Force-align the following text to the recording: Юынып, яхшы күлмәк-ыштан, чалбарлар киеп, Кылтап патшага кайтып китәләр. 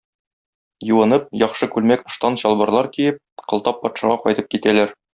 Юынып, 0.91 1.27
яхшы 1.43 1.69
күлмәк-ыштан, 1.77 2.39
чалбарлар 2.45 2.91
киеп, 2.99 3.23
Кылтап 3.53 3.81
патшага 3.87 4.21
кайтып 4.27 4.53
китәләр. 4.57 5.01